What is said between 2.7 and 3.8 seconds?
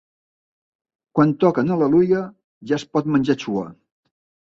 ja es pot menjar xulla.